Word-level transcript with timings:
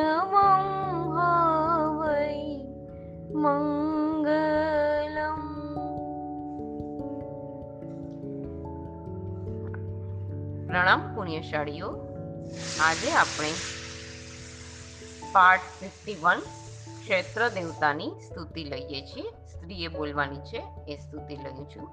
પરમં 0.00 0.66
હવૈ 1.14 2.64
મંગલમ 3.34 5.40
પ્રણામ 10.68 11.14
પુણ્યશાળીઓ 11.14 11.88
આજે 12.80 13.14
આપણે 13.14 13.52
પાર્ટ 15.32 15.62
ફિફ્ટી 15.80 16.16
વન 16.22 16.40
ક્ષેત્ર 17.00 17.50
દેવતાની 17.50 18.20
સ્તુતિ 18.20 18.64
લઈએ 18.64 19.02
છીએ 19.02 19.32
સ્ત્રીએ 19.46 19.88
બોલવાની 19.88 20.44
છે 20.44 20.64
એ 20.86 20.96
સ્તુતિ 20.96 21.36
લઈ 21.36 21.66
છું 21.66 21.88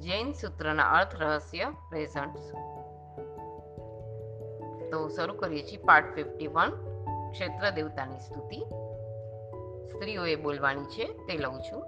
જૈન 0.00 0.34
સૂત્રના 0.34 0.90
અર્થ 0.90 1.14
રહસ્ય 1.14 1.72
પ્રેઝન્ટ 1.88 2.36
તો 4.90 5.08
શરૂ 5.08 5.36
કરીએ 5.36 5.62
છીએ 5.62 5.84
પાર્ટ 5.84 6.14
ફિફ્ટી 6.14 6.48
વન 6.48 6.95
ક્ષેત્ર 7.30 7.70
દેવતાની 7.70 8.18
સ્તુતિ. 8.18 8.56
સ્ત્રીઓએ 9.86 10.36
બોલવાની 10.36 10.84
છે, 10.84 11.04
તે 11.04 11.36
લઉં 11.36 11.60
છું. 11.60 11.84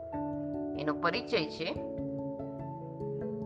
એનો 0.78 0.94
પરિચય 0.94 1.50
છે. 1.50 1.74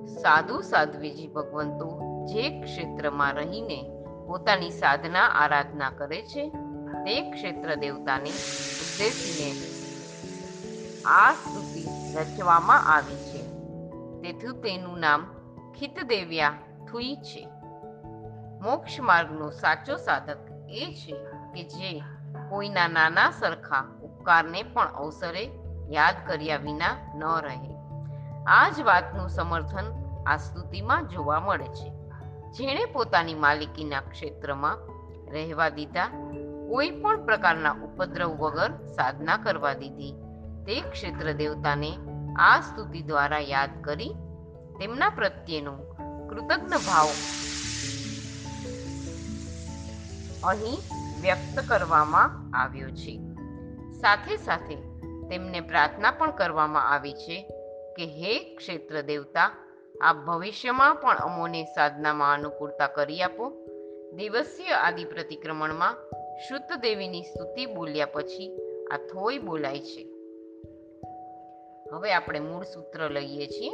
સાધુ 0.07 0.61
સાધ્વીજી 0.61 1.29
ભગવંતો 1.29 2.01
જે 2.27 2.61
ક્ષેત્રમાં 2.61 3.35
રહીને 3.35 3.91
પોતાની 4.27 4.71
સાધના 4.71 5.21
આરાધના 5.21 5.91
કરે 5.91 6.23
છે, 6.23 6.49
તે 7.05 7.31
ક્ષેત્ર 7.31 7.75
દેવતાને 7.75 8.31
ઉદ્દેશીને 8.81 9.55
આ 11.05 11.33
સ્તુતિ 11.33 11.87
રચવામાં 12.15 12.95
આવી 12.97 13.17
છે. 13.17 13.43
તેથી 14.23 14.61
તેનું 14.63 14.99
નામ 14.99 15.27
ખિતદેવ્યા 15.79 16.53
થુઈ 16.91 17.17
છે. 17.17 17.49
મોક્ષ 18.61 19.01
માર્ગનો 19.01 19.51
સાચો 19.51 19.97
સાધક 19.97 20.39
એ 20.69 20.95
છે. 20.95 21.32
કે 21.55 21.63
જે 21.63 22.03
કોઈના 22.51 22.89
નાના 22.89 23.31
સરખા 23.31 23.85
ઉપકારને 24.03 24.63
પણ 24.63 24.95
અવસરે 24.95 25.51
યાદ 25.91 26.15
કર્યા 26.27 26.57
વિના 26.57 27.13
ન 27.15 27.25
રહે. 27.25 27.75
આ 28.47 28.69
જ 28.69 28.81
વાતનું 28.81 29.29
સમર્થન 29.29 29.87
આ 30.27 30.37
સ્તુતિમાં 30.37 31.09
જોવા 31.09 31.41
મળે 31.41 31.65
છે. 31.65 31.91
જેણે 32.51 32.85
પોતાની 32.85 33.35
માલિકીના 33.35 34.01
ક્ષેત્રમાં 34.01 34.79
રહેવા 35.31 35.69
દીધા, 35.69 36.07
કોઈ 36.69 36.91
પણ 36.91 37.25
પ્રકારના 37.25 37.73
ઉપદ્રવ 37.73 38.29
વગર 38.29 38.73
સાધના 38.97 39.37
કરવા 39.37 39.73
દીધી, 39.73 40.13
તે 40.67 40.81
ક્ષેત્ર 40.81 41.33
દેવતાને 41.33 41.99
આ 42.39 42.61
સ્તુતિ 42.61 43.03
દ્વારા 43.03 43.39
યાદ 43.39 43.83
કરી 43.85 44.15
તેમના 44.81 45.09
પ્રત્યેનો 45.09 45.73
કૃતજ્ઞ 46.31 46.69
ભાવ. 46.69 47.07
અહીં 50.45 50.79
વ્યક્ત 51.23 51.69
કરવામાં 51.69 52.57
આવ્યો 52.57 52.91
છે. 52.91 53.21
સાથે 54.01 54.37
સાથે 54.37 54.75
તેમને 55.29 55.61
પ્રાર્થના 55.61 56.11
પણ 56.11 56.31
કરવામાં 56.31 56.91
આવી 56.91 57.13
છે 57.13 57.47
કે 57.97 58.07
હે 58.07 58.57
ક્ષેત્ર 58.57 59.01
દેવતા, 59.01 59.51
આપ 60.01 60.17
ભવિષ્યમાં 60.17 60.95
પણ 60.95 61.17
અમોને 61.17 61.65
સાધનામાં 61.65 62.35
અનુકૂળતા 62.35 62.87
કરી 62.87 63.23
આપો. 63.23 63.67
દિવસીય 64.15 64.71
આદિ 64.71 65.05
પ્રતિક્રમણમાં 65.05 65.97
શુદ્ધ 66.49 66.81
દેવીની 66.81 67.23
સ્તુતિ 67.23 67.67
બોલ્યા 67.67 68.07
પછી 68.07 68.57
આ 68.93 68.97
થોઈ 68.97 69.39
બોલાય 69.39 69.81
છે. 69.81 70.09
હવે 71.93 72.13
આપણે 72.13 72.41
મૂળ 72.41 72.63
સૂત્ર 72.63 73.11
લઈએ 73.11 73.47
છીએ. 73.47 73.73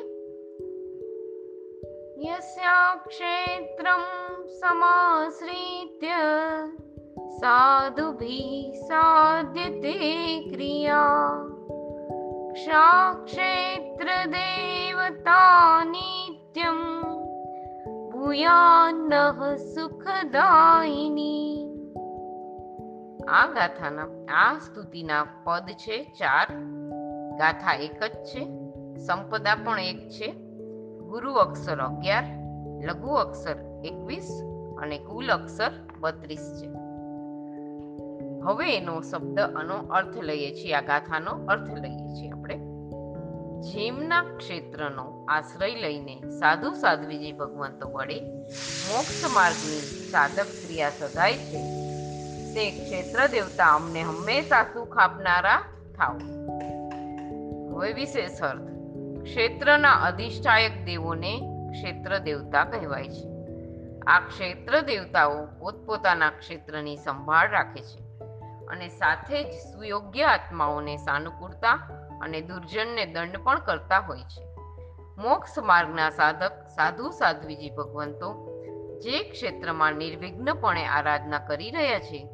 યસ્યા 2.31 2.95
ક્ષેત્રમ 3.07 4.03
સમાશ્રિત્ય 4.47 6.15
साधुभिः 7.38 8.52
साध्यते 8.82 9.94
क्रिया 10.44 11.02
क्षाक्षेत्रदेवता 12.54 13.02
नित्यं 15.86 16.80
भूयान्नः 18.14 19.40
सुखदायिनी 19.66 21.36
આ 23.28 23.44
ગાથાના 23.56 24.06
આ 24.38 24.54
સ્તુતિના 24.60 25.20
પદ 25.46 25.68
છે 25.84 25.98
ચાર 26.20 26.48
ગાથા 27.40 27.76
એક 27.88 28.02
જ 28.02 28.16
છે 28.30 28.42
સંપદા 29.06 29.58
પણ 29.66 29.80
એક 29.92 30.02
છે 30.16 30.28
ગુરુ 31.10 31.32
અક્ષર 31.46 31.80
અગિયાર 31.82 32.26
લઘુ 32.88 33.12
અક્ષર 33.18 33.58
એકવીસ 33.84 34.30
અને 34.82 34.98
કુલ 35.10 35.28
અક્ષર 35.30 35.72
બત્રીસ 36.02 36.48
છે 36.58 36.68
હવે 38.45 38.77
એનો 38.77 39.01
શબ્દ 39.01 39.39
આનો 39.41 39.75
અર્થ 39.75 40.17
લઈએ 40.17 40.51
છીએ, 40.55 40.75
આ 40.75 40.81
ગાથાનો 40.81 41.31
અર્થ 41.31 41.71
લઈએ 41.75 42.09
છીએ 42.15 42.31
આપણે. 42.31 42.57
જેમના 43.59 44.23
ક્ષેત્રનો 44.23 45.27
આશ્રય 45.29 45.75
લઈને 45.75 46.21
સાધુ 46.21 46.75
સાધ્વીજી 46.75 47.33
ભગવંતો 47.33 47.89
વડે 47.89 48.21
મોક્ષ 48.89 49.31
માર્ગની 49.35 49.81
સાધક 50.11 50.45
ક્રિયા 50.45 50.91
સધાય 50.91 51.33
છે, 51.33 51.61
તે 52.55 52.71
ક્ષેત્ર 52.71 53.27
દેવતા 53.27 53.75
અમને 53.75 54.03
હંમેશા 54.03 54.63
સુખ 54.63 54.99
આપનારા 54.99 55.63
થાવ 55.97 56.19
હવે 57.77 57.93
વિશેષ 57.93 58.43
અર્થ, 58.43 58.69
ક્ષેત્રના 59.23 59.93
અધિષ્ઠાયક 59.93 60.85
દેવોને 60.85 61.41
ક્ષેત્ર 61.73 62.19
દેવતા 62.19 62.65
કહેવાય 62.65 63.09
છે. 63.09 63.29
આ 64.07 64.21
ક્ષેત્ર 64.21 64.81
દેવતાઓ 64.81 65.47
પોતપોતાના 65.47 66.31
ક્ષેત્રની 66.31 66.97
સંભાળ 66.97 67.51
રાખે 67.51 67.81
છે. 67.81 68.08
અને 68.71 68.89
સાથે 68.89 69.45
જ 69.45 69.47
સુયોગ્ય 69.47 70.23
આત્માઓને 70.23 70.97
સાનુકૂળતા 70.97 71.73
અને 72.23 72.41
દુર્જનને 72.41 73.07
દંડ 73.07 73.37
પણ 73.45 73.59
કરતા 73.59 73.99
હોય 73.99 74.21
છે. 74.21 74.49
મોક્ષ 75.19 75.59
માર્ગના 75.59 76.11
સાધક, 76.11 76.69
સાધુ, 76.69 77.11
સાધ્વીજી 77.11 77.71
ભગવંતો 77.71 78.59
જે 79.03 79.23
ક્ષેત્રમાં 79.23 79.93
નિર્વિઘ્નપણે 79.93 80.85
આરાધના 80.87 81.39
કરી 81.39 81.71
રહ્યા 81.71 81.99
છે, 81.99 82.27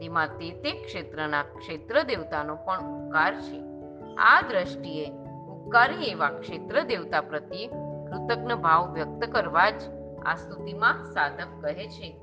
તેમાં 0.00 0.28
તે 0.28 0.50
તે 0.50 0.72
ક્ષેત્રના 0.72 1.42
ક્ષેત્ર 1.42 2.02
દેવતાનો 2.02 2.56
પણ 2.56 2.80
ઉપકાર 2.80 3.40
છે. 3.40 3.62
આ 4.18 4.40
દ્રષ્ટિએ 4.40 5.10
ઉપકારી 5.48 6.04
એવા 6.04 6.28
ક્ષેત્ર 6.28 6.82
દેવતા 6.82 7.20
પ્રત્યે 7.20 7.66
કૃતજ્ઞ 8.06 8.52
ભાવ 8.52 8.92
વ્યક્ત 8.92 9.32
કરવા 9.32 9.70
જ 9.70 9.82
આ 10.26 10.34
સ્તુતિમાં 10.34 11.04
સાધક 11.04 11.62
કહે 11.62 11.88
છે 11.88 12.20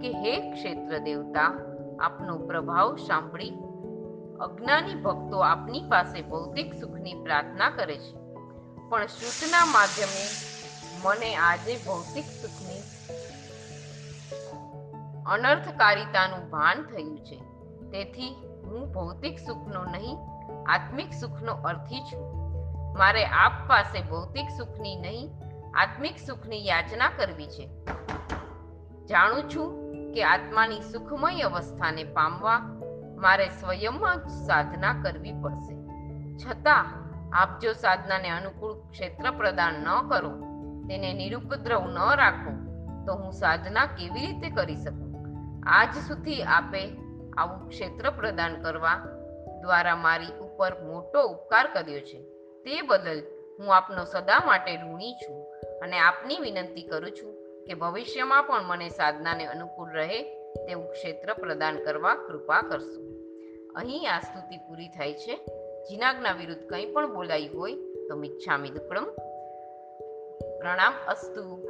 કે, 0.00 0.12
હે 0.12 0.52
ક્ષેત્ર 0.52 0.98
દેવતા 0.98 1.77
આપનો 2.00 2.38
પ્રભાવ 2.38 2.96
સાંભળી 2.96 3.50
અજ્ઞાની 4.40 4.94
ભક્તો 4.94 5.38
આપની 5.38 5.80
પાસે 5.80 6.22
ભૌતિક 6.22 6.74
સુખની 6.74 7.14
પ્રાર્થના 7.14 7.70
કરે 7.70 7.98
છે. 7.98 8.16
પણ 8.88 9.06
શ્રુતના 9.06 9.64
માધ્યમે 9.64 10.26
મને 11.04 11.36
આજે 11.36 11.76
ભૌતિક 11.76 12.24
સુખની 12.24 12.80
અનર્થકારિતાનું 15.26 16.50
ભાન 16.50 16.82
થયું 16.82 17.24
છે. 17.24 17.36
તેથી 17.90 18.36
હું 18.64 18.92
ભૌતિક 18.92 19.38
સુખનો 19.38 19.84
નહીં, 19.84 20.18
આત્મિક 20.66 21.12
સુખનો 21.12 21.52
અર્થી 21.52 22.00
છું. 22.00 22.38
મારે 22.98 23.24
આપ 23.24 23.68
પાસે 23.68 24.00
ભૌતિક 24.00 24.46
સુખની 24.56 24.96
નહીં, 24.96 25.30
આત્મિક 25.74 26.18
સુખની 26.26 26.66
યાચના 26.66 27.08
કરવી 27.08 27.46
છે. 27.46 27.66
જાણું 29.06 29.50
છું 29.50 29.87
કે 30.14 30.24
આત્માની 30.24 30.80
સુખમય 30.80 31.40
અવસ્થાને 31.40 32.04
પામવા 32.04 32.58
મારે 33.16 33.48
સ્વયંમાં 33.48 34.28
સાધના 34.28 35.02
કરવી 35.02 35.32
પડશે. 35.32 35.74
છતાં, 36.36 36.86
આપ 37.32 37.60
જો 37.60 37.72
સાધનાને 37.72 38.28
અનુકૂળ 38.28 38.74
ક્ષેત્ર 38.74 39.30
પ્રદાન 39.30 39.74
ન 39.74 40.08
કરો, 40.08 40.30
તેને 40.88 41.12
નિરુપદ્રવ 41.12 41.86
ન 41.90 41.98
રાખો, 42.16 42.52
તો 43.06 43.14
હું 43.14 43.32
સાધના 43.32 43.86
કેવી 43.86 44.26
રીતે 44.26 44.50
કરી 44.50 44.76
શકું? 44.76 45.08
આજ 45.66 45.96
સુધી 46.08 46.42
આપે 46.42 46.96
આવું 47.36 47.68
ક્ષેત્ર 47.68 48.10
પ્રદાન 48.10 48.62
કરવા 48.62 48.94
દ્વારા 49.60 49.96
મારી 49.96 50.26
ઉપર 50.26 50.84
મોટો 50.84 51.22
ઉપકાર 51.22 51.66
કર્યો 51.66 52.00
છે. 52.00 52.22
તે 52.64 52.82
બદલ 52.82 53.22
હું 53.58 53.76
આપનો 53.76 54.04
સદા 54.04 54.42
માટે 54.46 54.76
ઋણી 54.76 55.12
છું 55.12 55.54
અને 55.82 55.98
આપની 55.98 56.38
વિનંતી 56.38 56.82
કરું 56.82 57.10
છું 57.10 57.47
કે 57.68 57.74
ભવિષ્યમાં 57.74 58.42
પણ 58.42 58.62
મને 58.62 58.88
સાધનાને 58.88 59.46
અનુકૂળ 59.46 59.92
રહે 59.92 60.22
તેવું 60.66 60.92
ક્ષેત્ર 60.92 61.34
પ્રદાન 61.34 61.84
કરવા 61.84 62.14
કૃપા 62.14 62.62
કરશો. 62.62 63.02
અહીં 63.76 64.10
આ 64.10 64.20
સ્તુતિ 64.20 64.56
પૂરી 64.56 64.88
થાય 64.88 65.12
છે. 65.12 65.36
જીનાજ્ઞા 65.90 66.32
વિરુદ્ધ 66.32 66.62
કંઈ 66.62 66.92
પણ 66.92 67.14
બોલાયું 67.14 67.60
હોય 67.60 67.74
તો 68.08 68.16
મિચ્છામી 68.16 68.70
દુક્કડમ 68.70 69.04
પ્રણામ 70.58 70.94
અસ્તુ. 71.08 71.67